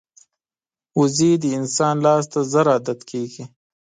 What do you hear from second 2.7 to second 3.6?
عادت کېږي